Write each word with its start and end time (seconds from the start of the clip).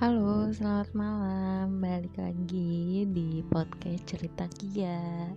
Halo, 0.00 0.48
selamat 0.48 0.96
malam. 0.96 1.76
Balik 1.76 2.16
lagi 2.16 3.04
di 3.12 3.44
podcast 3.44 4.08
cerita 4.08 4.48
Kia. 4.48 5.28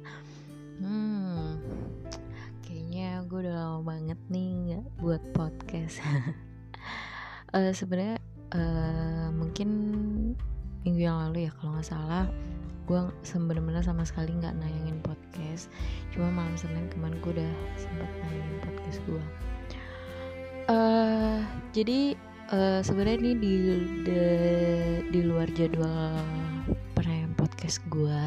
Hmm, 0.80 1.60
kayaknya 2.64 3.28
gue 3.28 3.44
udah 3.44 3.60
lama 3.60 3.84
banget 3.84 4.16
nih 4.32 4.48
nggak 4.64 4.86
buat 5.04 5.20
podcast. 5.36 6.00
uh, 7.52 7.76
Sebenarnya 7.84 8.24
uh, 8.56 9.36
mungkin 9.36 9.68
minggu 10.88 11.12
yang 11.12 11.20
lalu 11.28 11.44
ya 11.44 11.52
kalau 11.60 11.76
nggak 11.76 11.92
salah, 11.92 12.32
gue 12.88 13.04
bener-bener 13.36 13.84
sama 13.84 14.08
sekali 14.08 14.32
nggak 14.32 14.56
nayangin 14.64 15.04
podcast. 15.04 15.68
Cuma 16.16 16.32
malam 16.32 16.56
senin 16.56 16.88
kemarin 16.88 17.20
gue 17.20 17.36
udah 17.36 17.52
sempat 17.76 18.08
nayangin 18.24 18.58
podcast 18.64 19.00
gue. 19.12 19.24
Uh, 20.72 21.44
jadi 21.76 22.16
uh, 22.54 22.80
sebenarnya 22.86 23.18
ini 23.18 23.34
di, 23.42 23.56
di 24.06 24.20
di 25.10 25.20
luar 25.26 25.50
jadwal 25.58 26.22
penayang 26.94 27.34
podcast 27.34 27.82
gue 27.90 28.22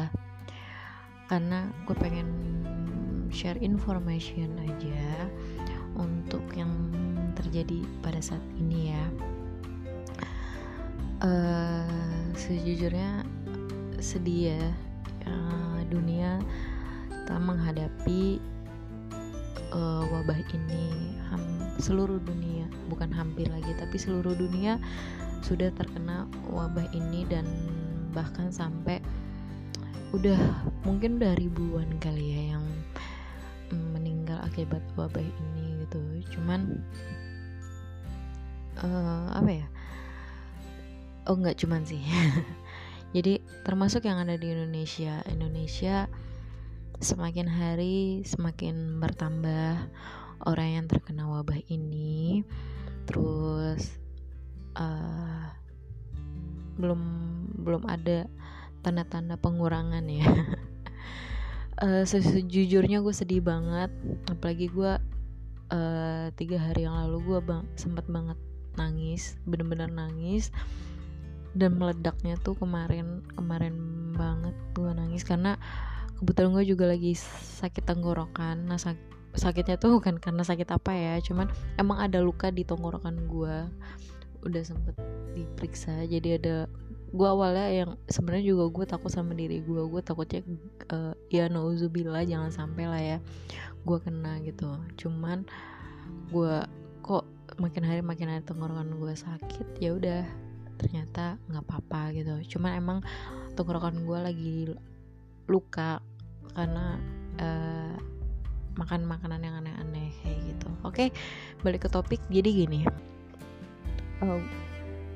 karena 1.31 1.71
gue 1.87 1.95
pengen 1.95 2.29
share 3.31 3.59
information 3.59 4.55
aja 4.63 5.27
untuk 5.99 6.43
yang 6.55 6.71
terjadi 7.35 7.83
pada 7.99 8.19
saat 8.23 8.43
ini 8.59 8.95
ya. 8.95 9.05
Uh, 11.17 12.29
sejujurnya 12.37 13.25
sedih 13.97 14.53
ya 14.53 14.65
uh, 15.25 15.81
dunia 15.89 16.37
tak 17.25 17.41
menghadapi 17.41 18.37
uh, 19.77 20.03
wabah 20.09 20.41
ini 20.51 21.13
seluruh 21.77 22.17
dunia 22.25 22.65
bukan 22.89 23.13
hampir 23.13 23.45
lagi 23.53 23.69
tapi 23.77 24.01
seluruh 24.01 24.33
dunia 24.33 24.81
sudah 25.45 25.69
terkena 25.77 26.25
wabah 26.49 26.89
ini 26.89 27.21
dan 27.29 27.45
bahkan 28.17 28.49
sampai 28.49 28.97
udah 30.15 30.39
mungkin 30.81 31.21
udah 31.21 31.37
ribuan 31.37 31.85
kali 32.01 32.33
ya 32.33 32.41
yang 32.57 32.65
meninggal 33.93 34.39
akibat 34.41 34.81
wabah 34.95 35.21
ini 35.21 35.85
gitu. 35.85 35.99
Cuman 36.33 36.81
uh, 38.81 39.27
apa 39.35 39.51
ya? 39.51 39.67
Oh 41.27 41.35
nggak 41.35 41.59
cuman 41.59 41.83
sih. 41.83 41.99
Jadi 43.15 43.43
termasuk 43.67 44.07
yang 44.07 44.23
ada 44.23 44.39
di 44.39 44.51
Indonesia. 44.51 45.19
Indonesia 45.27 46.07
semakin 46.97 47.45
hari 47.45 48.25
semakin 48.25 48.97
bertambah 48.97 49.77
orang 50.45 50.69
yang 50.81 50.85
terkena 50.89 51.29
wabah 51.29 51.57
ini. 51.69 52.41
Terus 53.05 53.97
uh, 54.77 55.45
belum 56.77 57.01
belum 57.61 57.83
ada 57.89 58.29
tanda-tanda 58.85 59.37
pengurangan 59.37 60.05
ya. 60.09 60.27
Uh, 61.81 62.03
sejujurnya 62.09 63.01
gue 63.01 63.13
sedih 63.13 63.41
banget. 63.41 63.89
Apalagi 64.29 64.69
gue 64.69 64.93
uh, 65.73 66.25
tiga 66.33 66.57
hari 66.61 66.85
yang 66.85 66.97
lalu 66.97 67.17
gue 67.25 67.39
bang 67.45 67.63
sempat 67.77 68.05
banget 68.09 68.37
nangis 68.77 69.37
bener-bener 69.45 69.89
nangis. 69.89 70.49
Dan 71.57 71.81
meledaknya 71.81 72.37
tuh 72.41 72.53
kemarin 72.53 73.25
kemarin 73.33 73.75
banget 74.13 74.53
gue 74.77 74.91
nangis. 74.93 75.25
Karena 75.25 75.57
kebetulan 76.17 76.51
gue 76.53 76.65
juga 76.65 76.85
lagi 76.89 77.13
sakit 77.61 77.83
tenggorokan. 77.85 78.65
Nah 78.65 78.77
sak 78.81 78.97
sakitnya 79.37 79.77
tuh 79.77 80.01
bukan 80.01 80.17
karena 80.17 80.41
sakit 80.41 80.65
apa 80.73 80.89
ya 80.97 81.21
cuman 81.21 81.45
emang 81.77 82.01
ada 82.01 82.17
luka 82.25 82.49
di 82.49 82.65
tenggorokan 82.65 83.29
gue 83.29 83.69
udah 84.41 84.63
sempet 84.65 84.97
diperiksa 85.37 86.09
jadi 86.09 86.41
ada 86.41 86.55
gue 87.13 87.27
awalnya 87.27 87.69
yang 87.69 87.91
sebenarnya 88.09 88.49
juga 88.49 88.65
gue 88.73 88.85
takut 88.89 89.13
sama 89.13 89.37
diri 89.37 89.61
gue 89.61 89.77
gue 89.77 90.01
takutnya 90.01 90.41
uh, 90.89 91.13
ya 91.29 91.45
nauzubillah 91.53 92.25
jangan 92.25 92.49
sampai 92.49 92.83
lah 92.89 92.97
ya 92.97 93.17
gue 93.87 93.97
kena 94.03 94.43
gitu. 94.43 94.67
Cuman 94.99 95.47
gue 96.27 96.55
kok 96.99 97.23
makin 97.55 97.83
hari 97.87 98.03
makin 98.03 98.27
hari 98.27 98.43
tenggorokan 98.43 98.99
gue 98.99 99.13
sakit 99.15 99.67
ya 99.79 99.95
udah 99.95 100.23
ternyata 100.75 101.39
nggak 101.47 101.63
apa-apa 101.63 102.11
gitu. 102.11 102.57
Cuman 102.57 102.71
emang 102.75 102.99
tenggorokan 103.55 104.03
gue 104.03 104.19
lagi 104.19 104.55
luka 105.47 106.03
karena 106.53 106.99
uh, 107.39 107.95
makan 108.77 109.09
makanan 109.09 109.41
yang 109.41 109.55
aneh-aneh 109.57 110.13
kayak 110.21 110.39
gitu. 110.53 110.69
Oke 110.85 111.09
okay, 111.09 111.09
balik 111.65 111.87
ke 111.87 111.89
topik. 111.89 112.21
Jadi 112.29 112.49
gini 112.65 112.81
uh, 114.21 114.39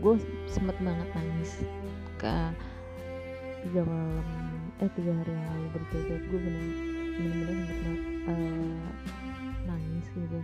gue 0.01 0.15
sempet 0.49 0.73
banget 0.81 1.09
nangis 1.13 1.61
ke 2.17 2.33
tiga 3.61 3.85
malam 3.85 4.25
eh 4.81 4.89
tiga 4.97 5.13
hari 5.13 5.29
yang 5.29 5.45
lalu 5.45 5.67
berturut 5.77 6.23
gue 6.25 6.39
sempet 6.41 7.99
uh, 8.25 8.85
nangis 9.69 10.05
gitu. 10.09 10.39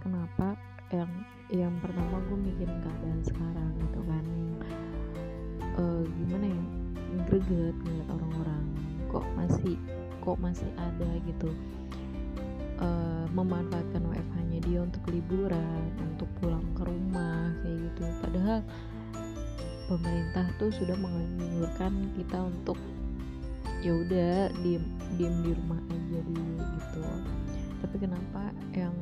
Kenapa 0.00 0.56
yang 0.88 1.10
yang 1.52 1.74
pertama 1.84 2.16
gue 2.32 2.38
mikirin 2.48 2.80
keadaan 2.80 3.20
sekarang 3.24 3.70
gitu 3.76 4.00
kan? 4.08 4.24
Uh, 5.76 6.02
gimana 6.24 6.46
ya? 6.48 6.64
Greget 7.28 7.76
ngeliat 7.84 8.08
orang-orang 8.12 8.64
kok 9.08 9.24
masih 9.36 9.76
kok 10.22 10.36
masih 10.40 10.68
ada 10.76 11.08
gitu 11.24 11.48
uh, 12.80 13.26
memanfaatkan 13.34 14.02
WFH-nya 14.06 14.58
dia 14.64 14.80
untuk 14.82 15.02
liburan, 15.10 15.82
untuk 15.98 16.28
pulang 16.40 16.64
ke 16.74 16.82
rumah 16.86 17.52
kayak 17.62 17.78
gitu. 17.90 18.02
Padahal 18.22 18.60
pemerintah 19.90 20.46
tuh 20.60 20.70
sudah 20.72 20.96
menganjurkan 20.96 21.92
kita 22.16 22.38
untuk 22.38 22.78
ya 23.78 23.94
udah 23.94 24.50
diem 24.66 24.84
diem 25.14 25.34
di 25.46 25.50
rumah 25.54 25.80
aja 25.90 26.18
dulu 26.24 26.54
gitu. 26.58 27.02
Tapi 27.78 27.96
kenapa 28.02 28.42
yang 28.74 28.94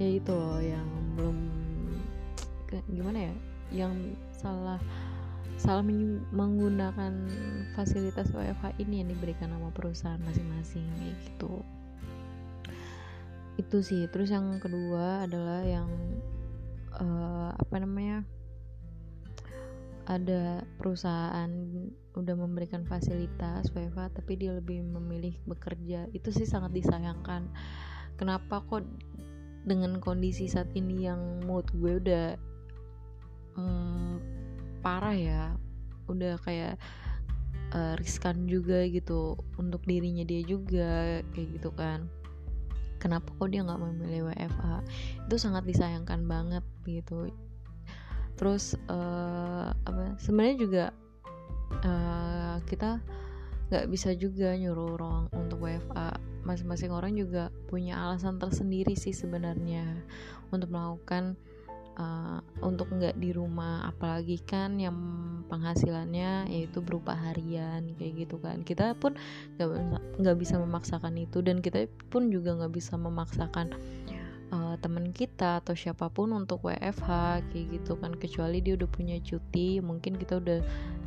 ya 0.00 0.08
itu 0.18 0.32
loh 0.32 0.58
yang 0.58 0.88
belum 1.14 1.36
gimana 2.90 3.18
ya? 3.30 3.34
Yang 3.70 4.18
salah 4.34 4.80
salah 5.60 5.84
menggunakan 6.32 7.12
fasilitas 7.76 8.32
WFH 8.32 8.80
ini 8.80 9.04
yang 9.04 9.12
diberikan 9.12 9.52
nama 9.52 9.68
perusahaan 9.68 10.16
masing-masing 10.24 10.88
gitu. 11.04 11.60
Itu 13.60 13.84
sih. 13.84 14.08
Terus 14.08 14.32
yang 14.32 14.56
kedua 14.56 15.28
adalah 15.28 15.60
yang 15.60 15.92
uh, 16.96 17.52
apa 17.52 17.76
namanya 17.76 18.24
ada 20.08 20.64
perusahaan 20.80 21.52
udah 22.16 22.34
memberikan 22.40 22.82
fasilitas 22.88 23.68
WFH 23.76 24.16
tapi 24.16 24.40
dia 24.40 24.56
lebih 24.56 24.80
memilih 24.80 25.36
bekerja. 25.44 26.08
Itu 26.16 26.32
sih 26.32 26.48
sangat 26.48 26.72
disayangkan. 26.72 27.52
Kenapa 28.16 28.64
kok 28.64 28.88
dengan 29.68 30.00
kondisi 30.00 30.48
saat 30.48 30.72
ini 30.72 31.04
yang 31.04 31.44
mood 31.44 31.68
gue 31.76 32.00
udah 32.00 32.26
hmm, 33.60 34.39
parah 34.82 35.14
ya. 35.14 35.54
Udah 36.10 36.36
kayak 36.42 36.80
uh, 37.72 37.94
riskan 37.96 38.44
juga 38.50 38.82
gitu 38.88 39.38
untuk 39.56 39.84
dirinya 39.86 40.26
dia 40.26 40.42
juga 40.44 41.22
kayak 41.32 41.48
gitu 41.60 41.70
kan. 41.72 42.08
Kenapa 43.00 43.32
kok 43.32 43.48
dia 43.48 43.64
nggak 43.64 43.80
memilih 43.80 44.28
WFH 44.28 44.64
itu 45.24 45.36
sangat 45.40 45.64
disayangkan 45.64 46.26
banget 46.28 46.64
gitu. 46.84 47.32
Terus 48.36 48.76
uh, 48.88 49.72
apa 49.72 50.16
sebenarnya 50.20 50.56
juga 50.60 50.84
uh, 51.84 52.56
kita 52.68 53.00
nggak 53.70 53.86
bisa 53.86 54.10
juga 54.18 54.52
nyuruh 54.58 54.98
orang 54.98 55.30
untuk 55.30 55.62
WFA 55.62 56.18
masing-masing 56.42 56.90
orang 56.90 57.14
juga 57.14 57.54
punya 57.70 57.94
alasan 58.00 58.40
tersendiri 58.40 58.98
sih 58.98 59.14
sebenarnya 59.14 59.86
untuk 60.50 60.72
melakukan 60.74 61.38
uh, 62.00 62.40
untuk 62.64 62.88
nggak 62.88 63.20
di 63.20 63.36
rumah 63.36 63.84
apalagi 63.84 64.40
kan 64.40 64.80
yang 64.80 64.96
penghasilannya 65.52 66.48
yaitu 66.48 66.80
berupa 66.80 67.12
harian 67.12 67.92
kayak 68.00 68.26
gitu 68.26 68.40
kan. 68.40 68.64
Kita 68.64 68.96
pun 68.96 69.14
nggak 69.60 70.36
bisa 70.40 70.56
memaksakan 70.56 71.20
itu 71.20 71.44
dan 71.44 71.60
kita 71.60 71.84
pun 72.08 72.32
juga 72.32 72.56
nggak 72.56 72.72
bisa 72.72 72.96
memaksakan 72.96 73.76
uh, 74.50 74.74
teman 74.80 75.12
kita 75.12 75.60
atau 75.60 75.76
siapa 75.76 76.08
pun 76.08 76.32
untuk 76.32 76.64
WFH 76.64 77.44
kayak 77.52 77.66
gitu 77.76 77.92
kan. 78.00 78.16
Kecuali 78.16 78.64
dia 78.64 78.80
udah 78.80 78.88
punya 78.88 79.20
cuti 79.20 79.84
mungkin 79.84 80.16
kita 80.16 80.40
udah 80.40 80.60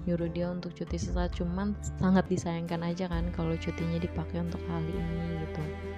nyuruh 0.04 0.30
dia 0.36 0.52
untuk 0.52 0.76
cuti 0.76 1.00
sesaat 1.00 1.32
cuman 1.40 1.72
sangat 1.96 2.28
disayangkan 2.28 2.84
aja 2.84 3.08
kan 3.08 3.24
kalau 3.32 3.56
cutinya 3.56 3.96
dipakai 4.04 4.44
untuk 4.44 4.60
hal 4.68 4.84
ini 4.84 5.48
gitu 5.48 5.93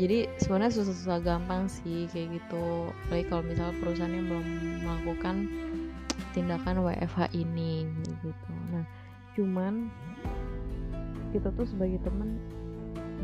jadi 0.00 0.24
sebenarnya 0.40 0.72
susah-susah 0.72 1.20
gampang 1.20 1.68
sih 1.68 2.08
kayak 2.08 2.40
gitu. 2.40 2.88
Apalagi 3.06 3.24
kalau 3.28 3.42
misalnya 3.44 3.74
perusahaan 3.76 4.12
yang 4.12 4.26
belum 4.28 4.46
melakukan 4.84 5.36
tindakan 6.32 6.80
WFH 6.80 7.20
ini 7.36 7.84
gitu. 8.24 8.52
Nah 8.72 8.84
cuman 9.36 9.88
kita 11.32 11.48
tuh 11.52 11.64
sebagai 11.68 12.00
temen 12.04 12.40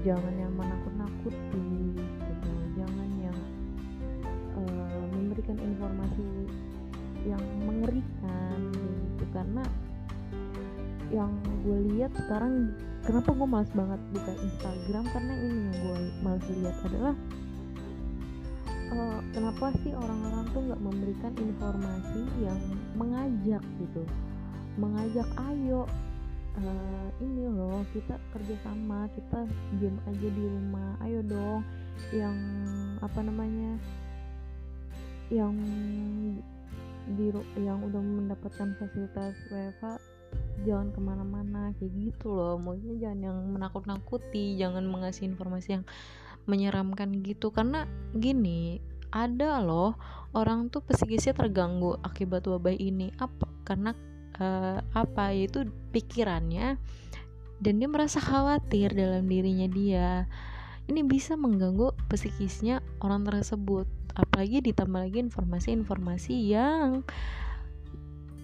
jangan 0.04 0.34
yang 0.36 0.52
menakut-nakuti 0.56 1.68
gitu. 1.96 2.52
Jangan 2.76 3.08
yang 3.16 3.38
uh, 4.60 5.04
memberikan 5.16 5.56
informasi 5.56 6.24
yang 7.26 7.42
mengerikan 7.64 8.72
sekarang 12.28 12.76
kenapa 13.08 13.32
gue 13.32 13.48
males 13.48 13.72
banget 13.72 14.00
buka 14.12 14.32
Instagram? 14.36 15.04
Karena 15.08 15.34
ini 15.40 15.58
yang 15.64 15.76
gue 15.80 15.98
males 16.20 16.46
lihat 16.52 16.76
adalah 16.84 17.14
uh, 18.92 19.18
kenapa 19.32 19.66
sih 19.80 19.92
orang-orang 19.96 20.44
tuh 20.52 20.60
nggak 20.68 20.82
memberikan 20.84 21.32
informasi 21.40 22.20
yang 22.44 22.60
mengajak 23.00 23.64
gitu? 23.80 24.02
Mengajak 24.76 25.28
ayo 25.56 25.88
uh, 26.60 27.08
ini 27.24 27.48
loh 27.48 27.80
kita 27.96 28.20
kerjasama 28.36 29.08
kita 29.16 29.48
diam 29.80 29.96
aja 30.04 30.28
di 30.28 30.44
rumah 30.44 31.00
ayo 31.08 31.24
dong. 31.24 31.64
Yang 32.12 32.36
apa 33.00 33.20
namanya 33.24 33.72
yang 35.32 35.56
di 37.08 37.32
yang 37.56 37.80
udah 37.88 38.02
mendapatkan 38.04 38.76
fasilitas 38.76 39.32
WFA 39.48 40.17
jangan 40.66 40.88
ke 40.94 41.00
mana-mana 41.02 41.62
kayak 41.78 41.92
gitu 41.94 42.34
loh. 42.34 42.56
Maksudnya 42.58 42.96
jangan 43.08 43.20
yang 43.30 43.38
menakut-nakuti 43.54 44.58
jangan 44.58 44.84
mengasih 44.86 45.30
informasi 45.30 45.80
yang 45.80 45.84
menyeramkan 46.48 47.12
gitu. 47.22 47.52
Karena 47.52 47.84
gini 48.16 48.80
ada 49.12 49.60
loh 49.64 49.96
orang 50.36 50.68
tuh 50.68 50.84
psikisnya 50.84 51.36
terganggu 51.36 51.96
akibat 52.02 52.46
wabah 52.48 52.74
ini. 52.74 53.12
Apa? 53.20 53.46
Karena 53.62 53.92
uh, 54.40 54.80
apa? 54.96 55.30
Yaitu 55.32 55.68
pikirannya 55.92 56.80
dan 57.58 57.82
dia 57.82 57.88
merasa 57.90 58.22
khawatir 58.22 58.94
dalam 58.94 59.26
dirinya 59.26 59.66
dia. 59.70 60.10
Ini 60.88 61.04
bisa 61.04 61.36
mengganggu 61.36 61.92
psikisnya 62.08 62.80
orang 63.04 63.28
tersebut. 63.28 63.84
Apalagi 64.16 64.64
ditambah 64.64 64.98
lagi 65.04 65.20
informasi-informasi 65.20 66.34
yang 66.48 67.04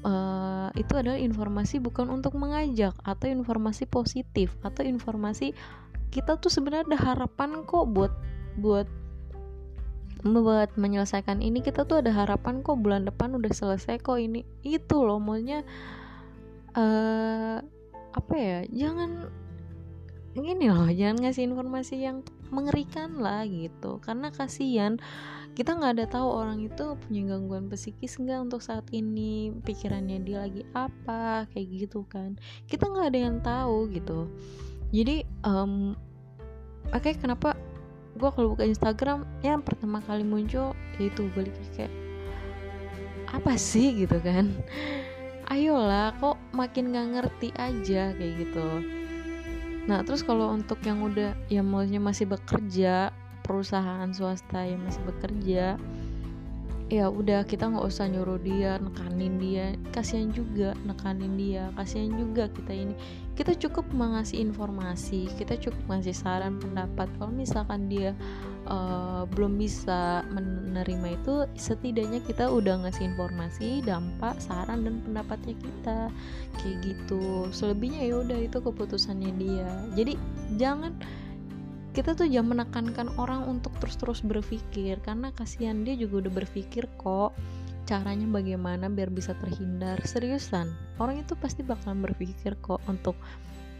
uh, 0.04 0.68
itu 0.76 0.92
adalah 0.94 1.18
informasi 1.18 1.80
bukan 1.80 2.12
untuk 2.12 2.36
mengajak 2.36 2.94
atau 3.02 3.26
informasi 3.26 3.88
positif 3.88 4.54
atau 4.62 4.84
informasi 4.84 5.56
kita 6.14 6.38
tuh 6.38 6.52
sebenarnya 6.52 6.94
ada 6.94 7.00
harapan 7.10 7.66
kok 7.66 7.90
buat 7.90 8.14
buat 8.54 8.86
buat 10.24 10.72
menyelesaikan 10.78 11.44
ini. 11.44 11.60
Kita 11.60 11.84
tuh 11.84 12.00
ada 12.00 12.14
harapan 12.14 12.64
kok 12.64 12.80
bulan 12.80 13.04
depan 13.04 13.36
udah 13.36 13.50
selesai 13.50 14.00
kok 14.00 14.16
ini. 14.16 14.46
Itu 14.62 15.04
loh 15.04 15.20
maunya 15.20 15.66
uh, 16.78 17.58
apa 18.14 18.34
ya 18.38 18.62
jangan 18.70 19.26
ini 20.38 20.70
loh 20.70 20.86
jangan 20.90 21.26
ngasih 21.26 21.50
informasi 21.50 22.06
yang 22.06 22.22
mengerikan 22.48 23.18
lah 23.18 23.44
gitu. 23.44 23.98
Karena 24.00 24.30
kasihan 24.30 24.96
kita 25.54 25.78
nggak 25.78 25.92
ada 26.02 26.06
tahu 26.10 26.28
orang 26.34 26.66
itu 26.66 26.98
punya 27.06 27.30
gangguan 27.30 27.70
psikis 27.70 28.18
nggak 28.18 28.50
untuk 28.50 28.58
saat 28.58 28.82
ini 28.90 29.54
pikirannya 29.62 30.26
dia 30.26 30.42
lagi 30.42 30.66
apa 30.74 31.46
kayak 31.54 31.86
gitu 31.86 32.02
kan. 32.10 32.34
Kita 32.66 32.90
nggak 32.90 33.14
ada 33.14 33.18
yang 33.18 33.38
tahu 33.38 33.86
gitu. 33.94 34.26
Jadi 34.90 35.22
um, 35.46 35.94
oke 36.90 37.06
okay, 37.06 37.14
kenapa 37.14 37.54
gue 38.18 38.30
kalau 38.34 38.58
buka 38.58 38.66
Instagram 38.66 39.22
yang 39.46 39.62
pertama 39.62 40.02
kali 40.02 40.26
muncul 40.26 40.74
yaitu 40.98 41.30
balik 41.38 41.54
kayak 41.78 41.90
apa 43.30 43.54
sih? 43.54 43.94
gitu 43.94 44.18
kan. 44.18 44.50
Ayolah 45.54 46.18
kok 46.18 46.34
makin 46.50 46.90
nggak 46.90 47.08
ngerti 47.14 47.48
aja 47.54 48.10
kayak 48.10 48.34
gitu. 48.42 48.68
Nah 49.86 50.02
terus 50.02 50.26
kalau 50.26 50.50
untuk 50.50 50.82
yang 50.82 50.98
udah 50.98 51.30
yang 51.46 51.68
maksudnya 51.70 52.02
masih 52.02 52.26
bekerja 52.26 53.14
perusahaan 53.44 54.08
swasta 54.10 54.64
yang 54.64 54.80
masih 54.82 55.04
bekerja 55.04 55.76
ya 56.92 57.08
udah 57.08 57.48
kita 57.48 57.72
nggak 57.72 57.86
usah 57.88 58.06
nyuruh 58.06 58.36
dia 58.38 58.76
nekanin 58.76 59.40
dia. 59.40 59.72
Kasihan 59.90 60.28
juga 60.30 60.76
nekanin 60.84 61.34
dia 61.34 61.72
kasihan 61.80 62.12
juga 62.12 62.46
kita 62.52 62.72
ini. 62.76 62.94
Kita 63.34 63.56
cukup 63.56 63.88
mengasih 63.90 64.44
informasi 64.44 65.32
kita 65.40 65.56
cukup 65.58 65.80
ngasih 65.88 66.12
saran 66.12 66.60
pendapat. 66.60 67.08
Kalau 67.16 67.32
misalkan 67.32 67.88
dia 67.88 68.12
uh, 68.68 69.24
belum 69.32 69.56
bisa 69.56 70.22
menerima 70.28 71.18
itu 71.18 71.34
setidaknya 71.56 72.20
kita 72.22 72.52
udah 72.52 72.84
ngasih 72.84 73.16
informasi 73.16 73.80
dampak 73.82 74.36
saran 74.38 74.84
dan 74.84 75.00
pendapatnya 75.02 75.56
kita. 75.56 75.98
Kayak 76.60 76.76
gitu. 76.84 77.48
Selebihnya 77.48 78.04
ya 78.04 78.20
udah 78.20 78.38
itu 78.38 78.60
keputusannya 78.60 79.32
dia. 79.40 79.68
Jadi 79.96 80.20
jangan 80.60 80.94
kita 81.94 82.18
tuh 82.18 82.26
jangan 82.26 82.58
menekankan 82.58 83.08
orang 83.22 83.46
untuk 83.46 83.70
terus-terus 83.78 84.26
berpikir 84.26 84.98
karena 85.06 85.30
kasihan 85.30 85.86
dia 85.86 85.94
juga 85.94 86.26
udah 86.26 86.42
berpikir 86.42 86.90
kok 86.98 87.30
caranya 87.86 88.26
bagaimana 88.26 88.90
biar 88.90 89.14
bisa 89.14 89.38
terhindar. 89.38 90.02
Seriusan 90.02 90.74
orang 90.98 91.22
itu 91.22 91.38
pasti 91.38 91.62
bakalan 91.62 92.02
berpikir 92.02 92.58
kok 92.66 92.82
untuk 92.90 93.14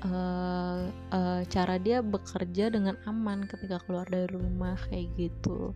uh, 0.07 0.87
uh, 1.11 1.43
cara 1.51 1.75
dia 1.83 2.07
bekerja 2.07 2.71
dengan 2.71 2.95
aman 3.11 3.51
ketika 3.51 3.83
keluar 3.83 4.07
dari 4.07 4.31
rumah 4.31 4.79
kayak 4.87 5.11
gitu. 5.19 5.75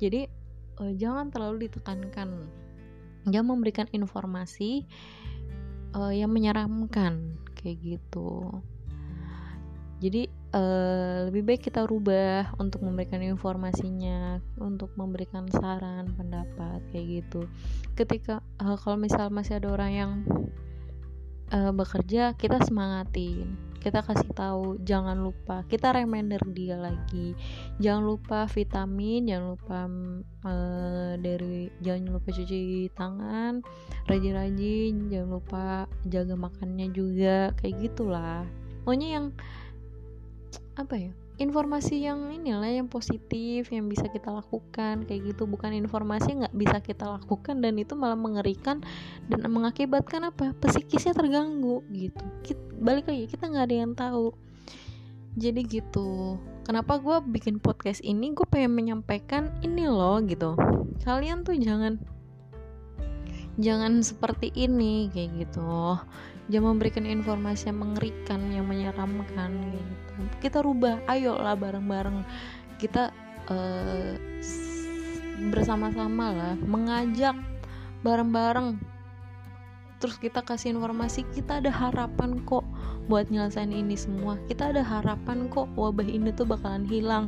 Jadi 0.00 0.32
uh, 0.80 0.92
jangan 0.96 1.28
terlalu 1.28 1.68
ditekankan. 1.68 2.48
Jangan 3.28 3.48
memberikan 3.52 3.90
informasi 3.92 4.88
uh, 5.92 6.14
yang 6.14 6.32
menyeramkan 6.32 7.36
kayak 7.52 7.82
gitu. 7.84 8.62
Jadi 9.98 10.28
uh, 10.56 11.28
lebih 11.28 11.42
baik 11.44 11.68
kita 11.68 11.84
rubah 11.84 12.56
untuk 12.56 12.80
memberikan 12.80 13.20
informasinya 13.20 14.40
untuk 14.56 14.90
memberikan 14.96 15.44
saran 15.52 16.16
pendapat 16.16 16.80
kayak 16.90 17.22
gitu. 17.22 17.44
Ketika 17.92 18.40
uh, 18.56 18.80
kalau 18.80 18.96
misal 18.96 19.28
masih 19.28 19.60
ada 19.60 19.68
orang 19.68 19.92
yang 19.92 20.12
uh, 21.52 21.72
bekerja 21.76 22.32
kita 22.34 22.62
semangatin. 22.64 23.54
Kita 23.86 24.02
kasih 24.02 24.34
tahu 24.34 24.82
jangan 24.82 25.14
lupa 25.22 25.62
kita 25.70 25.94
reminder 25.94 26.42
dia 26.50 26.74
lagi. 26.74 27.38
Jangan 27.78 28.02
lupa 28.02 28.50
vitamin 28.50 29.30
jangan 29.30 29.46
lupa 29.54 29.78
uh, 30.42 31.14
dari 31.22 31.70
jangan 31.78 32.18
lupa 32.18 32.28
cuci 32.34 32.90
tangan 32.98 33.62
rajin-rajin 34.10 35.06
jangan 35.06 35.30
lupa 35.38 35.86
jaga 36.02 36.34
makannya 36.34 36.90
juga 36.90 37.54
kayak 37.62 37.78
gitulah. 37.78 38.42
Pokoknya 38.82 39.08
yang 39.22 39.26
apa 40.76 40.94
ya 41.00 41.12
informasi 41.36 42.00
yang 42.00 42.32
inilah 42.32 42.68
yang 42.68 42.88
positif 42.88 43.68
yang 43.68 43.92
bisa 43.92 44.08
kita 44.08 44.32
lakukan 44.32 45.04
kayak 45.04 45.32
gitu. 45.32 45.44
Bukan 45.44 45.72
informasi 45.76 46.32
yang 46.32 46.48
nggak 46.48 46.56
bisa 46.56 46.76
kita 46.80 47.04
lakukan 47.20 47.60
dan 47.60 47.76
itu 47.76 47.92
malah 47.92 48.16
mengerikan 48.16 48.80
dan 49.28 49.44
mengakibatkan 49.52 50.32
apa? 50.32 50.56
Psikisnya 50.56 51.12
terganggu 51.12 51.84
gitu. 51.92 52.24
Kita, 52.40 52.64
balik 52.80 53.08
lagi 53.08 53.28
kita 53.28 53.52
nggak 53.52 53.64
ada 53.68 53.76
yang 53.76 53.92
tahu. 53.92 54.32
Jadi 55.36 55.60
gitu. 55.68 56.40
Kenapa 56.64 56.96
gue 56.98 57.20
bikin 57.28 57.60
podcast 57.60 58.00
ini? 58.00 58.32
Gue 58.32 58.48
pengen 58.48 58.72
menyampaikan 58.72 59.52
ini 59.60 59.84
loh 59.84 60.16
gitu. 60.24 60.56
Kalian 61.04 61.44
tuh 61.44 61.60
jangan 61.60 62.00
jangan 63.60 64.04
seperti 64.04 64.52
ini 64.52 65.08
kayak 65.12 65.48
gitu 65.48 65.96
jangan 66.46 66.78
memberikan 66.78 67.04
informasi 67.06 67.70
yang 67.70 67.78
mengerikan 67.82 68.40
yang 68.54 68.66
menyeramkan 68.66 69.50
gitu. 69.74 70.14
Kita 70.38 70.62
rubah 70.62 71.02
ayo 71.10 71.34
lah 71.38 71.58
bareng-bareng. 71.58 72.22
Kita 72.78 73.10
uh, 73.50 74.14
bersama-sama 75.50 76.32
lah 76.32 76.54
mengajak 76.62 77.34
bareng-bareng. 78.06 78.78
Terus 79.96 80.16
kita 80.20 80.44
kasih 80.44 80.76
informasi 80.76 81.24
kita 81.32 81.58
ada 81.64 81.72
harapan 81.72 82.38
kok 82.44 82.62
buat 83.10 83.26
nyelesain 83.32 83.72
ini 83.72 83.96
semua. 83.96 84.38
Kita 84.46 84.70
ada 84.70 84.84
harapan 84.84 85.48
kok 85.50 85.66
wabah 85.74 86.06
ini 86.06 86.30
tuh 86.36 86.46
bakalan 86.46 86.86
hilang. 86.86 87.26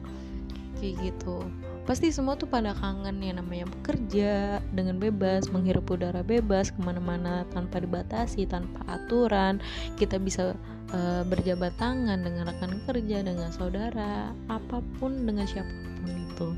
Kayak 0.78 1.10
gitu 1.10 1.42
pasti 1.88 2.12
semua 2.12 2.37
tuh 2.37 2.45
pada 2.45 2.76
kangen 2.76 3.16
yang 3.25 3.40
namanya 3.40 3.64
bekerja 3.64 4.61
dengan 4.76 5.00
bebas 5.00 5.49
menghirup 5.49 5.88
udara 5.88 6.21
bebas 6.21 6.68
ke 6.68 6.76
mana-mana 6.85 7.49
tanpa 7.49 7.80
dibatasi 7.80 8.45
tanpa 8.45 8.85
aturan. 8.85 9.57
Kita 9.97 10.21
bisa 10.21 10.52
uh, 10.92 11.25
berjabat 11.25 11.73
tangan 11.80 12.21
dengan 12.21 12.52
rekan 12.52 12.76
kerja 12.85 13.25
dengan 13.25 13.49
saudara 13.57 14.37
apa 14.52 14.85
pun 15.00 15.25
dengan 15.25 15.49
siapa 15.49 15.73
pun 15.73 16.12
itu. 16.12 16.49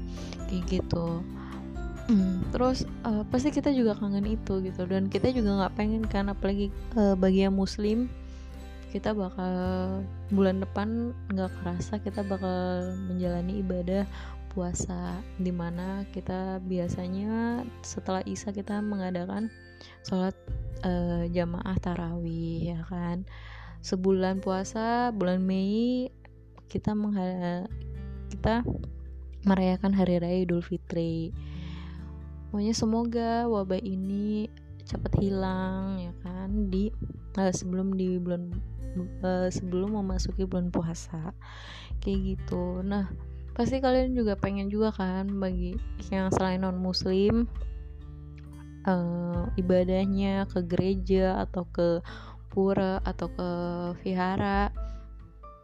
Kayak 0.50 0.62
gitu. 0.66 1.22
Hmm, 2.10 2.42
terus 2.50 2.82
uh, 3.06 3.22
pasti 3.30 3.54
kita 3.54 3.70
juga 3.70 3.94
kangen 4.02 4.26
itu 4.26 4.58
gitu. 4.66 4.82
Dan 4.82 5.06
kita 5.06 5.30
juga 5.30 5.62
nggak 5.62 5.78
pengen 5.78 6.02
kan 6.10 6.26
apalagi 6.26 6.74
uh, 6.98 7.14
bagi 7.14 7.46
yang 7.46 7.54
muslim 7.54 8.10
kita 8.90 9.14
bakal 9.14 9.54
bulan 10.34 10.58
depan 10.58 11.14
nggak 11.30 11.50
kerasa 11.62 12.02
kita 12.02 12.26
bakal 12.26 12.90
menjalani 13.06 13.62
ibadah 13.62 14.02
puasa 14.50 15.22
di 15.38 15.54
mana 15.54 16.02
kita 16.10 16.58
biasanya 16.66 17.62
setelah 17.86 18.20
isya 18.26 18.50
kita 18.50 18.82
mengadakan 18.82 19.46
sholat 20.02 20.34
uh, 20.82 21.24
jamaah 21.30 21.78
tarawih 21.78 22.74
ya 22.74 22.80
kan. 22.90 23.24
Sebulan 23.80 24.44
puasa 24.44 25.14
bulan 25.14 25.40
Mei 25.40 26.10
kita 26.68 26.92
kita 28.30 28.62
merayakan 29.46 29.92
hari 29.96 30.20
raya 30.20 30.44
Idul 30.44 30.60
Fitri. 30.60 31.32
Pokoknya 32.50 32.74
semoga 32.74 33.46
wabah 33.46 33.80
ini 33.80 34.50
cepat 34.84 35.22
hilang 35.22 36.02
ya 36.02 36.12
kan 36.26 36.66
di 36.66 36.90
uh, 37.38 37.54
sebelum 37.54 37.94
di 37.94 38.18
bulan 38.18 38.50
uh, 39.22 39.46
sebelum 39.48 39.96
memasuki 39.96 40.44
bulan 40.44 40.68
puasa. 40.68 41.32
Kayak 42.02 42.36
gitu. 42.36 42.82
Nah 42.84 43.08
pasti 43.54 43.82
kalian 43.82 44.14
juga 44.16 44.38
pengen 44.38 44.70
juga 44.70 44.94
kan 44.94 45.26
bagi 45.38 45.76
yang 46.08 46.30
selain 46.32 46.62
non 46.62 46.78
muslim 46.78 47.50
uh, 48.86 49.50
ibadahnya 49.58 50.48
ke 50.48 50.64
gereja 50.64 51.44
atau 51.44 51.66
ke 51.68 52.00
pura 52.50 52.98
atau 53.06 53.30
ke 53.30 53.48
vihara. 54.02 54.72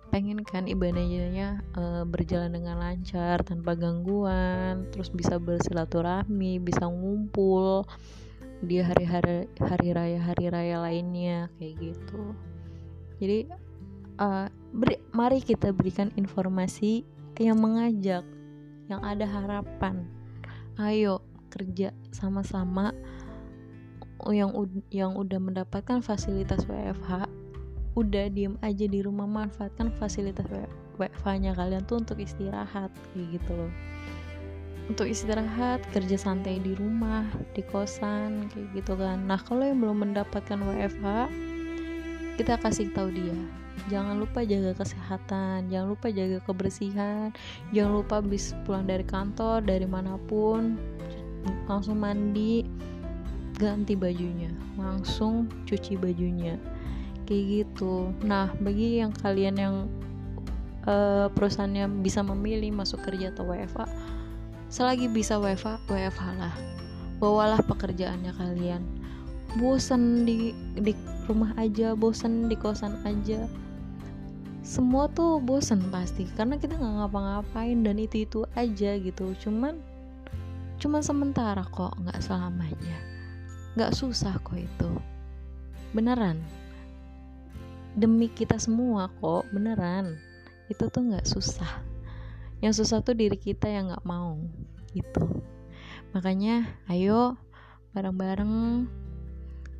Pengen 0.06 0.46
kan 0.46 0.70
ibadahnya 0.70 1.60
uh, 1.74 2.06
berjalan 2.06 2.54
dengan 2.54 2.78
lancar 2.78 3.42
tanpa 3.42 3.74
gangguan 3.74 4.86
terus 4.94 5.10
bisa 5.10 5.36
bersilaturahmi 5.36 6.62
bisa 6.62 6.86
ngumpul 6.86 7.82
di 8.62 8.80
hari-hari 8.80 9.50
hari 9.60 9.88
raya 9.92 10.20
hari 10.22 10.46
raya 10.48 10.76
lainnya 10.80 11.50
kayak 11.58 11.74
gitu. 11.92 12.22
Jadi 13.18 13.50
uh, 14.22 14.46
beri, 14.72 14.96
mari 15.12 15.42
kita 15.42 15.74
berikan 15.74 16.14
informasi 16.14 17.04
yang 17.36 17.60
mengajak 17.60 18.24
yang 18.86 19.02
ada 19.02 19.26
harapan. 19.26 20.06
Ayo 20.80 21.24
kerja 21.52 21.92
sama-sama. 22.12 22.92
Yang 24.26 24.72
yang 24.90 25.12
udah 25.14 25.38
mendapatkan 25.38 26.00
fasilitas 26.02 26.64
WFH 26.66 27.28
udah 27.96 28.26
diem 28.28 28.60
aja 28.60 28.84
di 28.84 29.00
rumah 29.00 29.24
manfaatkan 29.24 29.88
fasilitas 29.96 30.44
WFH-nya 31.00 31.56
kalian 31.56 31.84
tuh 31.88 32.04
untuk 32.04 32.20
istirahat 32.20 32.92
gitu 33.16 33.52
loh. 33.52 33.72
Untuk 34.86 35.08
istirahat 35.10 35.82
kerja 35.90 36.14
santai 36.16 36.60
di 36.62 36.76
rumah 36.76 37.26
di 37.56 37.62
kosan 37.64 38.52
kayak 38.52 38.68
gitu 38.82 38.94
kan. 38.96 39.24
Nah 39.24 39.40
kalau 39.40 39.64
yang 39.64 39.80
belum 39.80 40.10
mendapatkan 40.10 40.58
WFH 40.60 41.06
kita 42.36 42.60
kasih 42.60 42.92
tahu 42.92 43.08
dia 43.16 43.65
jangan 43.92 44.18
lupa 44.18 44.42
jaga 44.42 44.74
kesehatan 44.74 45.70
jangan 45.70 45.88
lupa 45.92 46.08
jaga 46.10 46.38
kebersihan 46.42 47.30
jangan 47.70 47.92
lupa 48.02 48.18
bis 48.24 48.56
pulang 48.66 48.88
dari 48.88 49.04
kantor 49.04 49.62
dari 49.62 49.84
mana 49.84 50.16
pun 50.26 50.80
langsung 51.70 52.02
mandi 52.02 52.66
ganti 53.56 53.94
bajunya 53.96 54.52
langsung 54.76 55.48
cuci 55.64 55.96
bajunya. 55.96 56.60
Kayak 57.26 57.44
gitu. 57.66 58.12
Nah 58.22 58.52
bagi 58.62 59.02
yang 59.02 59.10
kalian 59.10 59.56
yang 59.58 59.74
uh, 60.86 61.26
perusahaannya 61.32 62.04
bisa 62.04 62.22
memilih 62.22 62.70
masuk 62.70 63.02
kerja 63.02 63.34
atau 63.34 63.48
WFA 63.50 63.88
selagi 64.70 65.10
bisa 65.10 65.40
WFA 65.40 65.80
WFH 65.90 66.24
lah. 66.38 66.54
Bawalah 67.18 67.64
pekerjaannya 67.64 68.32
kalian. 68.36 68.82
Bosan 69.56 70.28
di 70.28 70.52
di 70.76 70.92
rumah 71.26 71.50
aja 71.58 71.96
bosan 71.96 72.46
di 72.46 72.54
kosan 72.54 73.02
aja 73.02 73.50
semua 74.66 75.06
tuh 75.06 75.38
bosan 75.38 75.78
pasti 75.94 76.26
karena 76.34 76.58
kita 76.58 76.74
nggak 76.74 76.94
ngapa-ngapain 77.06 77.86
dan 77.86 78.02
itu 78.02 78.26
itu 78.26 78.40
aja 78.58 78.98
gitu. 78.98 79.30
Cuman 79.38 79.78
cuman 80.82 81.06
sementara 81.06 81.62
kok 81.70 81.94
nggak 82.02 82.18
selamanya. 82.18 82.98
Nggak 83.78 83.94
susah 83.94 84.34
kok 84.42 84.58
itu. 84.58 84.90
Beneran. 85.94 86.42
Demi 87.94 88.26
kita 88.26 88.58
semua 88.58 89.06
kok 89.22 89.46
beneran. 89.54 90.18
Itu 90.66 90.90
tuh 90.90 91.14
nggak 91.14 91.30
susah. 91.30 91.70
Yang 92.58 92.82
susah 92.82 93.06
tuh 93.06 93.14
diri 93.14 93.38
kita 93.38 93.70
yang 93.70 93.94
nggak 93.94 94.02
mau 94.02 94.34
gitu. 94.90 95.46
Makanya 96.10 96.66
ayo 96.90 97.38
bareng-bareng 97.94 98.90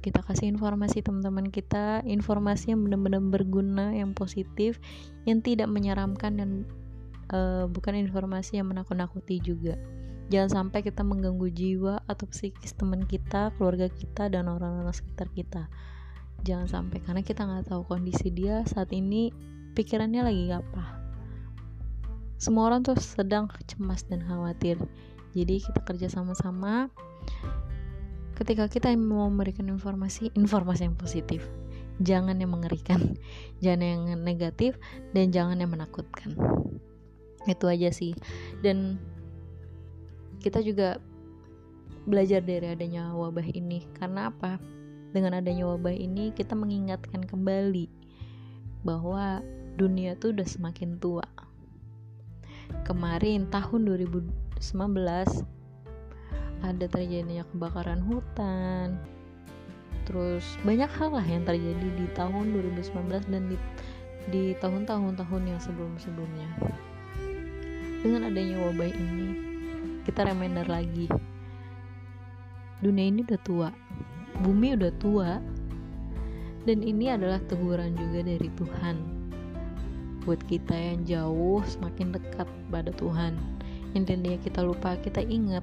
kita 0.06 0.22
kasih 0.22 0.54
informasi 0.54 1.02
teman-teman 1.02 1.50
kita 1.50 2.06
informasi 2.06 2.70
yang 2.70 2.86
benar-benar 2.86 3.18
berguna 3.26 3.90
yang 3.90 4.14
positif 4.14 4.78
yang 5.26 5.42
tidak 5.42 5.66
menyeramkan 5.66 6.38
dan 6.38 6.50
uh, 7.34 7.66
bukan 7.66 7.98
informasi 7.98 8.62
yang 8.62 8.70
menakut-nakuti 8.70 9.42
juga. 9.42 9.74
Jangan 10.30 10.70
sampai 10.70 10.86
kita 10.86 11.02
mengganggu 11.02 11.50
jiwa 11.50 12.06
atau 12.06 12.30
psikis 12.30 12.78
teman 12.78 13.02
kita 13.02 13.50
keluarga 13.58 13.90
kita 13.90 14.30
dan 14.30 14.46
orang-orang 14.46 14.94
sekitar 14.94 15.26
kita. 15.34 15.66
Jangan 16.46 16.70
sampai 16.70 17.02
karena 17.02 17.26
kita 17.26 17.42
nggak 17.42 17.74
tahu 17.74 17.82
kondisi 17.90 18.30
dia 18.30 18.62
saat 18.70 18.94
ini 18.94 19.34
pikirannya 19.74 20.22
lagi 20.22 20.46
apa 20.54 21.06
semua 22.36 22.68
orang 22.68 22.84
tuh 22.84 23.00
sedang 23.00 23.48
cemas 23.64 24.04
dan 24.04 24.20
khawatir. 24.20 24.76
Jadi 25.32 25.60
kita 25.60 25.80
kerja 25.84 26.08
sama-sama 26.12 26.92
ketika 28.36 28.68
kita 28.68 28.92
mau 28.94 29.26
memberikan 29.32 29.66
informasi 29.72 30.30
informasi 30.36 30.86
yang 30.86 30.96
positif. 30.96 31.42
Jangan 31.96 32.36
yang 32.36 32.52
mengerikan 32.52 33.16
jangan 33.64 33.82
yang 33.82 34.02
negatif 34.20 34.76
dan 35.16 35.32
jangan 35.32 35.56
yang 35.56 35.72
menakutkan. 35.72 36.36
Itu 37.48 37.72
aja 37.72 37.88
sih. 37.88 38.12
Dan 38.60 39.00
kita 40.44 40.60
juga 40.60 41.00
belajar 42.04 42.44
dari 42.44 42.76
adanya 42.76 43.16
wabah 43.16 43.48
ini. 43.56 43.88
Karena 43.96 44.28
apa? 44.28 44.60
Dengan 45.16 45.40
adanya 45.40 45.64
wabah 45.64 45.96
ini 45.96 46.36
kita 46.36 46.52
mengingatkan 46.52 47.24
kembali 47.24 47.88
bahwa 48.84 49.40
dunia 49.80 50.12
tuh 50.20 50.36
udah 50.36 50.44
semakin 50.44 51.00
tua. 51.00 51.24
Kemarin 52.84 53.48
tahun 53.48 53.88
2019 53.88 55.55
ada 56.62 56.86
terjadinya 56.88 57.44
kebakaran 57.52 58.00
hutan. 58.04 58.96
Terus 60.06 60.44
banyak 60.62 60.88
hal 60.88 61.10
lah 61.18 61.26
yang 61.26 61.42
terjadi 61.42 61.88
di 61.98 62.06
tahun 62.14 62.54
2019 62.54 63.32
dan 63.32 63.42
di 63.50 63.56
di 64.26 64.44
tahun-tahun-tahun 64.58 65.42
yang 65.44 65.60
sebelum-sebelumnya. 65.60 66.48
Dengan 68.00 68.30
adanya 68.30 68.56
wabah 68.70 68.90
ini, 68.90 69.28
kita 70.06 70.26
reminder 70.30 70.66
lagi. 70.70 71.10
Dunia 72.78 73.08
ini 73.08 73.26
udah 73.26 73.40
tua 73.42 73.70
bumi 74.44 74.76
udah 74.76 74.92
tua 75.00 75.40
dan 76.68 76.78
ini 76.84 77.08
adalah 77.08 77.40
teguran 77.48 77.96
juga 77.96 78.26
dari 78.26 78.50
Tuhan 78.52 78.96
buat 80.26 80.42
kita 80.44 80.74
yang 80.74 81.00
jauh 81.06 81.62
semakin 81.64 82.18
dekat 82.18 82.48
pada 82.68 82.90
Tuhan 82.92 83.38
yang 83.94 84.04
tadinya 84.04 84.36
kita 84.42 84.60
lupa 84.60 84.98
kita 85.00 85.22
ingat 85.24 85.62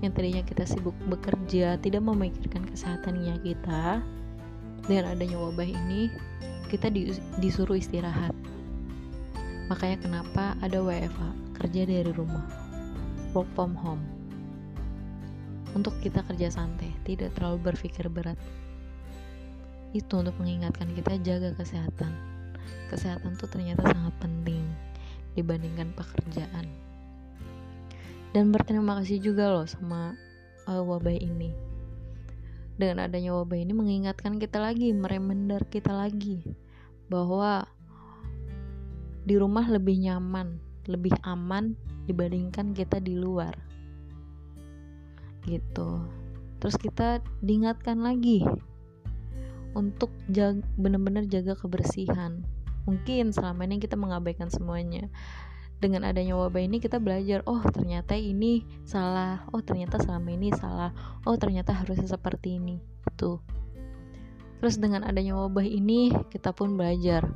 yang 0.00 0.12
tadinya 0.16 0.42
kita 0.44 0.64
sibuk 0.64 0.96
bekerja 1.08 1.76
tidak 1.80 2.02
memikirkan 2.04 2.64
kesehatannya 2.68 3.36
kita 3.44 4.00
dengan 4.88 5.04
adanya 5.12 5.36
wabah 5.36 5.68
ini 5.68 6.08
kita 6.72 6.88
disuruh 7.38 7.76
istirahat 7.76 8.32
makanya 9.68 10.00
kenapa 10.00 10.56
ada 10.64 10.80
WFA 10.80 11.30
kerja 11.60 11.84
dari 11.84 12.10
rumah 12.16 12.44
work 13.36 13.46
from 13.54 13.76
home 13.76 14.02
untuk 15.70 15.94
kita 16.02 16.26
kerja 16.26 16.50
santai, 16.50 16.90
tidak 17.06 17.30
terlalu 17.38 17.70
berpikir 17.70 18.10
berat. 18.10 18.34
Itu 19.94 20.18
untuk 20.18 20.34
mengingatkan 20.42 20.90
kita 20.98 21.18
jaga 21.22 21.54
kesehatan. 21.54 22.10
Kesehatan 22.90 23.38
tuh 23.38 23.46
ternyata 23.46 23.86
sangat 23.86 24.14
penting 24.18 24.66
dibandingkan 25.38 25.94
pekerjaan. 25.94 26.66
Dan 28.30 28.54
berterima 28.54 28.94
kasih 29.02 29.18
juga 29.18 29.50
loh 29.50 29.66
sama 29.66 30.14
uh, 30.70 30.82
wabah 30.82 31.14
ini. 31.14 31.50
Dengan 32.78 33.10
adanya 33.10 33.34
wabah 33.34 33.58
ini 33.58 33.74
mengingatkan 33.74 34.38
kita 34.38 34.62
lagi, 34.62 34.94
meremender 34.94 35.66
kita 35.66 35.90
lagi 35.90 36.40
bahwa 37.10 37.66
di 39.26 39.34
rumah 39.36 39.66
lebih 39.66 39.98
nyaman, 40.00 40.62
lebih 40.86 41.12
aman 41.26 41.74
dibandingkan 42.06 42.72
kita 42.72 43.02
di 43.02 43.18
luar. 43.18 43.52
Gitu. 45.44 45.90
Terus 46.62 46.76
kita 46.78 47.20
diingatkan 47.42 48.00
lagi 48.00 48.46
untuk 49.74 50.14
benar-benar 50.78 51.26
jaga 51.26 51.58
kebersihan. 51.58 52.46
Mungkin 52.88 53.34
selama 53.34 53.68
ini 53.68 53.76
kita 53.82 53.98
mengabaikan 53.98 54.48
semuanya 54.48 55.10
dengan 55.80 56.04
adanya 56.04 56.36
wabah 56.36 56.60
ini 56.60 56.76
kita 56.76 57.00
belajar 57.00 57.40
oh 57.48 57.64
ternyata 57.72 58.12
ini 58.12 58.68
salah. 58.84 59.48
Oh 59.48 59.64
ternyata 59.64 59.96
selama 59.96 60.28
ini 60.36 60.52
salah. 60.52 60.92
Oh 61.24 61.40
ternyata 61.40 61.72
harusnya 61.72 62.04
seperti 62.04 62.60
ini. 62.60 62.84
Itu 63.08 63.40
terus 64.60 64.76
dengan 64.76 65.08
adanya 65.08 65.40
wabah 65.40 65.64
ini 65.64 66.12
kita 66.28 66.52
pun 66.52 66.76
belajar 66.76 67.32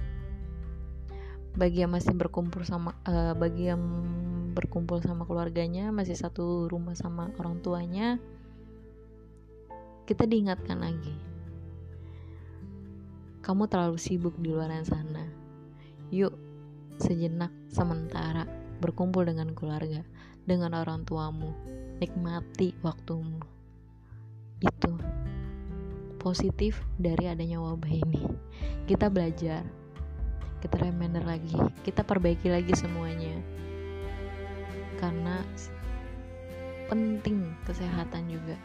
bagi 1.57 1.81
yang 1.81 1.97
masih 1.97 2.13
berkumpul 2.13 2.69
sama 2.69 2.93
uh, 3.09 3.33
bagi 3.33 3.73
yang 3.73 3.81
berkumpul 4.53 5.01
sama 5.01 5.25
keluarganya 5.25 5.89
masih 5.89 6.21
satu 6.21 6.69
rumah 6.69 6.93
sama 6.93 7.33
orang 7.41 7.65
tuanya 7.65 8.21
kita 10.05 10.29
diingatkan 10.29 10.85
lagi. 10.85 11.17
Kamu 13.41 13.73
terlalu 13.73 13.97
sibuk 13.97 14.37
di 14.37 14.53
luar 14.53 14.69
sana. 14.85 15.25
Yuk 16.13 16.44
sejenak 16.99 17.51
sementara 17.71 18.47
berkumpul 18.79 19.27
dengan 19.27 19.55
keluarga 19.57 20.03
dengan 20.45 20.77
orang 20.77 21.03
tuamu. 21.09 21.51
Nikmati 21.99 22.77
waktumu. 22.85 23.41
Itu 24.61 24.99
positif 26.21 26.81
dari 26.97 27.29
adanya 27.29 27.61
wabah 27.61 27.93
ini. 27.93 28.25
Kita 28.85 29.09
belajar 29.09 29.65
kita 30.65 30.81
reminder 30.81 31.21
lagi 31.21 31.53
kita 31.85 32.01
perbaiki 32.05 32.49
lagi 32.49 32.73
semuanya. 32.73 33.37
Karena 35.01 35.45
penting 36.89 37.53
kesehatan 37.69 38.29
juga. 38.33 38.57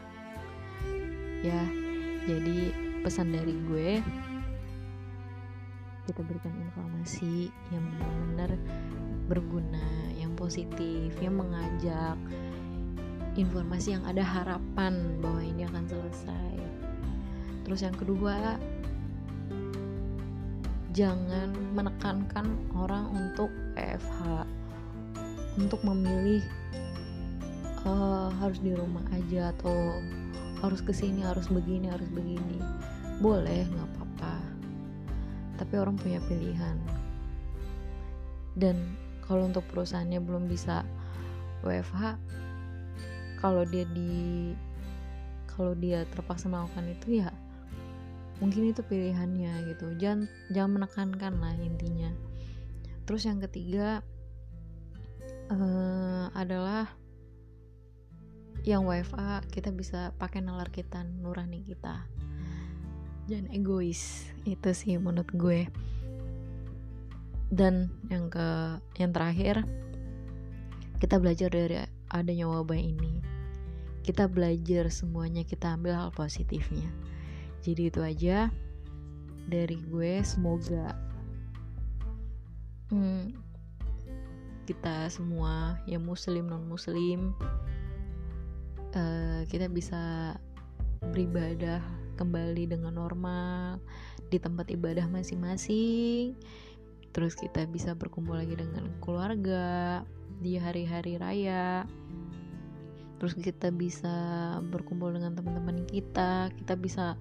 Ya 1.40 1.60
jadi 2.28 2.72
pesan 3.00 3.32
dari 3.32 3.56
gue 3.64 4.04
kita 6.10 6.26
berikan 6.26 6.50
informasi 6.58 7.54
yang 7.70 7.86
benar-benar 7.94 8.50
berguna 9.30 9.86
yang 10.18 10.34
positif 10.34 11.14
yang 11.22 11.38
mengajak 11.38 12.18
informasi 13.38 13.94
yang 13.94 14.02
ada 14.02 14.26
harapan 14.26 15.22
bahwa 15.22 15.38
ini 15.38 15.62
akan 15.70 15.86
selesai. 15.86 16.54
Terus 17.62 17.80
yang 17.86 17.94
kedua 17.94 18.58
jangan 20.90 21.54
menekankan 21.78 22.58
orang 22.74 23.06
untuk 23.14 23.54
EFH 23.78 24.42
untuk 25.62 25.78
memilih 25.86 26.42
uh, 27.86 28.34
harus 28.42 28.58
di 28.58 28.74
rumah 28.74 29.06
aja 29.14 29.54
atau 29.54 29.94
harus 30.58 30.82
ke 30.82 30.90
sini 30.90 31.22
harus 31.22 31.46
begini 31.46 31.86
harus 31.86 32.10
begini. 32.10 32.58
Boleh 33.22 33.62
nggak 33.70 33.99
tapi 35.60 35.76
orang 35.76 36.00
punya 36.00 36.16
pilihan. 36.24 36.80
Dan 38.56 38.96
kalau 39.28 39.44
untuk 39.44 39.68
perusahaannya 39.68 40.24
belum 40.24 40.48
bisa 40.48 40.82
WFH 41.60 42.16
kalau 43.44 43.68
dia 43.68 43.84
di 43.92 44.56
kalau 45.44 45.76
dia 45.76 46.08
terpaksa 46.08 46.48
melakukan 46.48 46.88
itu 46.88 47.20
ya 47.20 47.28
mungkin 48.40 48.72
itu 48.72 48.80
pilihannya 48.80 49.68
gitu. 49.68 49.92
Jangan 50.00 50.24
jangan 50.48 50.70
menekankan 50.80 51.36
lah 51.36 51.52
intinya. 51.60 52.08
Terus 53.04 53.28
yang 53.28 53.44
ketiga 53.44 54.00
uh, 55.52 56.32
adalah 56.32 56.88
yang 58.64 58.88
WFA 58.88 59.44
kita 59.52 59.72
bisa 59.72 60.12
pakai 60.16 60.40
nalar 60.44 60.68
kita 60.68 61.04
nurani 61.04 61.64
kita 61.64 62.04
jangan 63.30 63.54
egois. 63.54 64.26
Itu 64.42 64.74
sih 64.74 64.98
menurut 64.98 65.30
gue. 65.30 65.70
Dan 67.54 67.94
yang 68.10 68.26
ke 68.26 68.78
yang 68.98 69.14
terakhir 69.14 69.62
kita 70.98 71.22
belajar 71.22 71.48
dari 71.54 71.86
adanya 72.10 72.50
wabah 72.50 72.74
ini. 72.76 73.22
Kita 74.02 74.26
belajar 74.26 74.90
semuanya 74.90 75.46
kita 75.46 75.78
ambil 75.78 75.94
hal 75.94 76.10
positifnya. 76.10 76.90
Jadi 77.62 77.94
itu 77.94 78.02
aja 78.02 78.50
dari 79.46 79.78
gue. 79.78 80.18
Semoga 80.26 80.98
hmm, 82.90 83.30
kita 84.66 85.06
semua 85.06 85.78
yang 85.86 86.02
muslim 86.02 86.50
non 86.50 86.66
muslim 86.66 87.34
uh, 88.94 89.42
kita 89.46 89.66
bisa 89.70 90.34
beribadah 91.10 91.82
kembali 92.20 92.68
dengan 92.68 93.00
normal 93.00 93.80
di 94.28 94.36
tempat 94.36 94.68
ibadah 94.68 95.08
masing-masing. 95.08 96.36
Terus 97.16 97.32
kita 97.34 97.64
bisa 97.64 97.96
berkumpul 97.96 98.36
lagi 98.36 98.54
dengan 98.54 98.92
keluarga 99.00 100.04
di 100.44 100.60
hari-hari 100.60 101.16
raya. 101.16 101.88
Terus 103.16 103.32
kita 103.36 103.72
bisa 103.72 104.16
berkumpul 104.68 105.16
dengan 105.16 105.32
teman-teman 105.32 105.84
kita 105.88 106.52
kita 106.56 106.76
bisa 106.76 107.16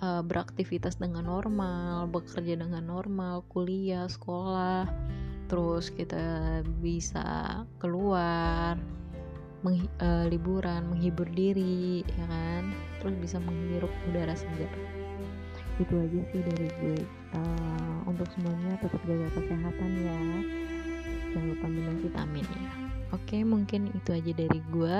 uh, 0.00 0.22
beraktivitas 0.24 1.00
dengan 1.00 1.28
normal, 1.28 2.08
bekerja 2.08 2.60
dengan 2.60 2.84
normal, 2.84 3.44
kuliah, 3.48 4.08
sekolah, 4.08 4.88
terus 5.48 5.92
kita 5.92 6.60
bisa 6.80 7.62
keluar, 7.80 8.76
menghi 9.64 9.88
uh, 10.00 10.24
liburan, 10.28 10.88
menghibur 10.92 11.28
diri, 11.32 12.04
ya 12.04 12.26
kan, 12.28 12.62
terus 13.06 13.22
bisa 13.22 13.38
menghirup 13.38 13.92
udara 14.10 14.34
segar. 14.34 14.66
Itu 15.78 15.94
aja 15.94 16.20
sih 16.34 16.42
dari 16.42 16.66
gue. 16.82 16.98
Uh, 17.30 18.02
untuk 18.10 18.26
semuanya 18.34 18.74
tetap 18.82 18.98
jaga 19.06 19.30
kesehatan 19.30 19.90
ya. 20.02 20.18
Jangan 21.30 21.46
lupa 21.54 21.66
minum 21.70 21.94
vitamin 22.02 22.42
ya. 22.42 22.66
Oke, 23.14 23.46
mungkin 23.46 23.94
itu 23.94 24.10
aja 24.10 24.32
dari 24.34 24.58
gue. 24.74 24.98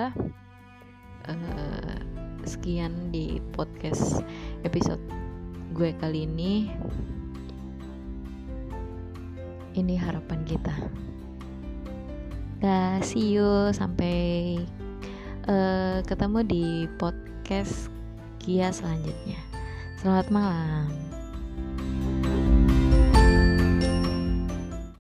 Uh, 1.27 1.99
sekian 2.47 3.11
di 3.11 3.43
podcast 3.59 4.23
episode 4.63 5.03
gue 5.75 5.91
kali 5.99 6.23
ini 6.23 6.71
ini 9.75 9.99
harapan 9.99 10.47
kita 10.47 10.71
dah 12.63 13.03
see 13.03 13.35
you 13.35 13.75
sampai 13.75 14.63
uh, 15.51 15.99
ketemu 16.07 16.39
di 16.47 16.65
podcast 17.03 17.96
Kia 18.47 18.71
selanjutnya. 18.71 19.43
Selamat 19.99 20.31
malam 20.31 21.16